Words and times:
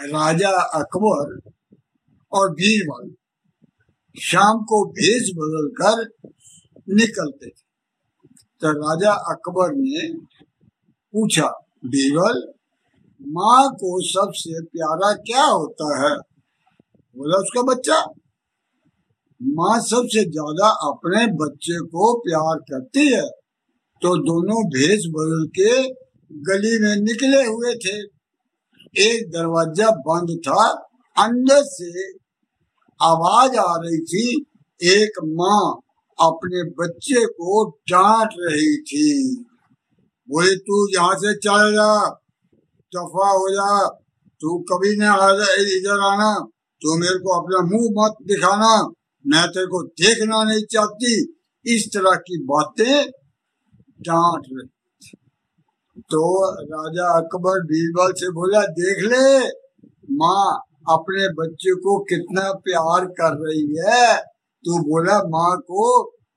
राजा 0.00 0.50
अकबर 0.50 1.50
और 2.32 2.50
बीरबल 2.50 3.14
शाम 4.20 4.58
को 4.58 4.84
भेज 4.84 5.32
बदल 5.36 5.68
कर 5.82 6.02
निकलते 6.94 7.46
थे। 7.46 7.70
तो 8.60 8.72
राजा 8.72 9.12
अकबर 9.12 9.72
ने 9.72 10.12
पूछा, 11.14 11.46
बीरबल, 11.84 12.52
माँ 13.26 13.70
को 13.70 14.02
सबसे 14.02 14.62
प्यारा 14.62 15.12
क्या 15.12 15.44
होता 15.44 16.02
है? 16.02 16.16
बोला, 17.16 17.36
उसका 17.36 17.62
बच्चा। 17.62 18.00
माँ 19.42 19.80
सबसे 19.80 20.24
ज़्यादा 20.24 20.68
अपने 20.68 21.26
बच्चे 21.26 21.80
को 21.80 22.18
प्यार 22.18 22.56
करती 22.56 23.12
है। 23.14 23.28
तो 24.02 24.16
दोनों 24.16 24.64
भेष 24.64 25.00
बदल 25.06 25.46
के 25.46 25.88
गली 26.32 26.78
में 26.78 26.96
निकले 26.96 27.44
हुए 27.44 27.74
थे। 27.74 28.19
एक 28.98 29.30
दरवाज़ा 29.30 29.90
बंद 29.90 30.38
था। 30.48 30.68
अंदर 31.18 31.62
से 31.62 32.12
आवाज़ 33.02 33.56
आ 33.56 33.76
रही 33.76 34.00
थी। 34.00 34.46
एक 34.82 35.12
माँ 35.24 35.80
अपने 36.28 36.64
बच्चे 36.64 37.26
को 37.26 37.70
डांट 37.70 38.28
रही 38.38 38.82
थी। 38.82 39.36
बोले, 40.30 40.56
तू 40.56 40.94
यहाँ 40.94 41.14
से 41.14 41.34
चल 41.34 41.72
जा, 41.72 42.08
दफ़ा 42.96 43.30
हो 43.30 43.48
जा। 43.50 43.88
तू 44.40 44.58
कभी 44.58 44.88
न 44.88 45.02
इधर 45.78 46.00
आना। 46.00 46.40
तू 46.82 46.96
मेरे 46.96 47.18
को 47.18 47.40
अपना 47.40 47.58
मुँह 47.60 47.88
मत 47.98 48.26
दिखाना। 48.26 48.90
मैं 49.26 49.48
तेरे 49.48 49.66
को 49.66 49.82
देखना 49.82 50.44
नहीं 50.44 50.64
चाहती। 50.72 51.36
इस 51.66 51.90
तरह 51.94 52.16
की 52.16 52.44
बातें 52.44 53.10
डांट 54.00 54.42
रही 54.52 54.79
तो 56.10 56.22
राजा 56.64 57.08
अकबर 57.18 57.60
बीरबल 57.64 58.12
से 58.12 58.30
बोला, 58.30 58.60
देख 58.78 59.02
ले, 59.04 59.38
माँ 60.12 60.44
अपने 60.90 61.28
बच्चे 61.34 61.74
को 61.74 61.98
कितना 62.04 62.52
प्यार 62.52 63.04
कर 63.20 63.36
रही 63.38 63.66
है। 63.78 64.16
तू 64.64 64.78
बोला, 64.78 65.18
माँ 65.28 65.56
को 65.58 65.84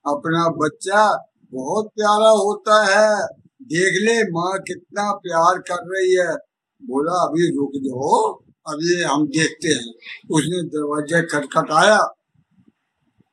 अपना 0.04 0.48
बच्चा 0.56 1.06
बहुत 1.52 1.86
प्यारा 1.86 2.30
होता 2.38 2.82
है। 2.84 3.26
देख 3.66 4.00
ले, 4.02 4.22
माँ 4.30 4.58
कितना 4.58 5.10
प्यार 5.12 5.58
कर 5.58 5.84
रही 5.86 6.14
है। 6.14 6.34
बोला, 6.82 7.20
अभी 7.26 7.48
रुक 7.48 7.72
जाओ, 7.84 8.32
अभी 8.66 9.02
हम 9.02 9.26
देखते 9.28 9.68
हैं। 9.68 9.92
उसने 10.30 10.62
दरवाज़ा 10.68 11.20
खटखटाया। 11.22 11.98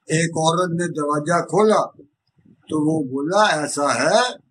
एक 0.08 0.38
औरत 0.38 0.72
ने 0.72 0.88
दरवाज़ा 0.88 1.40
खोला 1.42 1.82
तो 2.70 2.80
वो 2.80 3.04
बोला, 3.04 3.48
ऐसा 3.64 3.92
है 3.94 4.51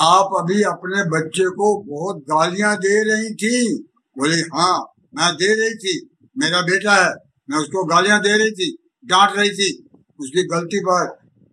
आप 0.00 0.30
अभी 0.38 0.62
अपने 0.62 1.02
बच्चे 1.10 1.44
को 1.50 1.68
बहुत 1.82 2.16
गालियाँ 2.16 2.76
दे 2.76 2.96
रही 3.04 3.34
थी। 3.34 3.82
बोले 4.16 4.36
हाँ 4.36 4.78
मैं 5.14 5.34
दे 5.34 5.48
रही 5.54 5.74
थी। 5.74 5.94
मेरा 6.38 6.60
बेटा 6.60 6.94
है, 6.94 7.10
मैं 7.50 7.58
उसको 7.58 7.84
गालियाँ 7.84 8.20
दे 8.20 8.36
रही 8.38 8.50
थी, 8.50 8.76
डांट 9.04 9.30
रही 9.36 9.50
थी। 9.50 9.88
उसकी 10.20 10.42
गलती 10.42 10.80
पर 10.80 11.06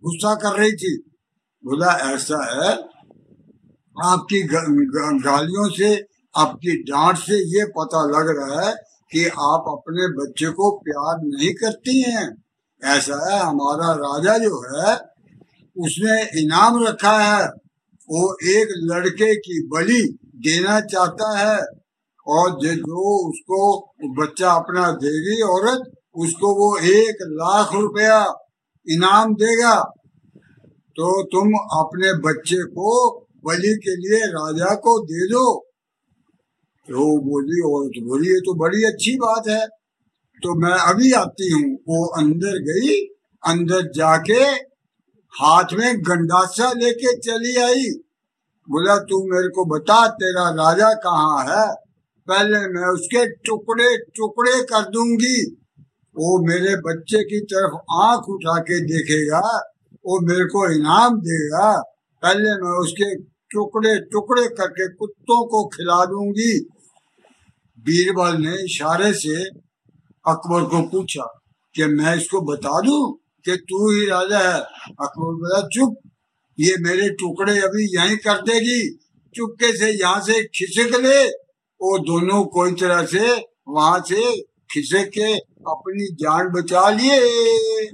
गुस्सा 0.04 0.34
कर 0.34 0.58
रही 0.58 0.72
थी। 0.72 0.96
बोला, 1.64 2.14
ऐसा 2.14 2.38
है? 2.52 2.72
आपकी 3.96 4.42
गालियों 4.42 5.68
से, 5.70 6.06
आपकी 6.36 6.82
डांट 6.82 7.16
से 7.16 7.58
ये 7.58 7.64
पता 7.64 8.02
लग 8.06 8.28
रहा 8.38 8.66
है 8.66 8.74
कि 9.12 9.26
आप 9.26 9.64
अपने 9.68 10.08
बच्चे 10.08 10.46
को 10.46 10.70
प्यार 10.78 11.20
नहीं 11.22 11.54
करती 11.54 12.00
हैं। 12.02 12.42
ऐसा 12.84 13.18
है, 13.26 13.40
हमारा 13.40 13.92
राजा 13.92 14.38
जो 14.38 14.56
है, 14.72 14.96
उसने 15.76 16.42
इनाम 16.42 16.84
रखा 16.84 17.18
है। 17.18 17.65
वो 18.10 18.36
एक 18.42 18.68
लड़के 18.76 19.36
की 19.36 19.66
बलि 19.66 20.18
देना 20.24 20.80
चाहता 20.80 21.38
है 21.38 21.58
और 22.26 22.50
जो 22.50 23.28
उसको 23.28 23.92
बच्चा 24.04 24.50
अपना 24.50 24.92
देगी 24.92 25.42
औरत, 25.42 25.92
उसको 26.16 26.54
वो 26.54 26.78
एक 26.78 27.16
लाख 27.22 27.74
रुपया 27.74 28.24
इनाम 28.88 29.34
देगा। 29.34 29.80
तो 30.96 31.22
तुम 31.22 31.48
अपने 31.54 32.12
बच्चे 32.12 32.62
को 32.62 33.20
बलि 33.44 33.80
के 33.84 33.96
लिए 33.96 34.26
राजा 34.26 34.74
को 34.74 35.04
दे 35.04 35.26
दो। 35.26 35.60
तो 36.88 37.20
बोली, 37.20 37.60
औरत 37.60 38.08
बोली, 38.08 38.28
ये 38.28 38.40
तो 38.40 38.54
बड़ी 38.54 38.84
अच्छी 38.84 39.16
बात 39.16 39.48
है। 39.48 39.66
तो 40.42 40.54
मैं 40.54 40.78
अभी 40.78 41.12
आती 41.12 41.52
हूँ। 41.52 41.74
वो 41.74 42.06
अंदर 42.06 42.58
गई, 42.58 43.04
अंदर 43.46 43.82
जाके 43.82 44.65
हाथ 45.42 45.64
में 45.72 45.98
गंडासा 45.98 46.72
लेके 46.72 47.16
चली 47.16 47.56
आई। 47.56 47.84
बोला, 48.70 48.96
तू 48.96 49.34
मेरे 49.34 49.48
को 49.48 49.64
बता, 49.64 50.08
तेरा 50.08 50.50
राजा 50.50 50.94
कहाँ 50.94 51.42
है? 51.44 51.74
पहले 52.28 52.58
मैं 52.58 52.92
उसके 52.92 53.26
टुकड़े 53.26 53.98
टुकड़े 53.98 54.62
कर 54.62 54.82
दूँगी। 54.82 55.56
वो 56.16 56.46
मेरे 56.46 56.76
बच्चे 56.76 57.22
की 57.24 57.40
तरफ़ 57.40 57.94
आँख 57.94 58.28
उठा 58.28 58.58
के 58.60 58.80
देखेगा, 58.80 59.72
वो 60.06 60.20
मेरे 60.20 60.44
को 60.44 60.72
इनाम 60.72 61.18
देगा। 61.20 61.82
पहले 62.22 62.50
मैं 62.50 62.78
उसके 62.80 63.14
टुकड़े 63.24 64.00
टुकड़े 64.00 64.48
करके 64.48 64.88
कुत्तों 64.94 65.46
को 65.46 65.66
खिला 65.66 66.04
दूँगी। 66.04 66.60
बीरबल 67.80 68.36
ने 68.40 68.64
इशारे 68.64 69.12
से 69.12 69.44
अकबर 70.28 70.64
को 70.64 70.88
पूछा 70.88 71.40
कि 71.74 71.84
मैं 71.84 72.16
इसको 72.16 72.40
बता 72.40 72.80
दूँ? 72.80 73.25
कि 73.46 73.56
तू 73.56 73.90
ही 73.90 74.06
राजा 74.06 74.38
है। 74.38 74.60
अकबर 75.00 75.34
बोला, 75.34 75.60
चुप, 75.68 75.96
ये 76.58 76.74
मेरे 76.80 77.08
टुकड़े 77.10 77.58
अभी 77.58 77.84
यहीं 77.96 78.16
कर 78.16 78.42
देगी। 78.42 78.98
चुपके 79.34 79.76
से 79.76 79.90
यहाँ 79.90 80.20
से 80.20 80.42
खिसक 80.54 80.94
ले 81.00 81.24
वो 81.80 81.98
दोनों 81.98 82.44
कोई 82.44 82.72
तरह 82.72 83.04
से 83.06 83.26
वहाँ 83.68 84.00
से 84.00 84.40
खिसक 84.72 85.10
के 85.14 85.34
अपनी 85.68 86.06
जान 86.14 86.48
बचा 86.48 86.88
लिए। 86.90 87.86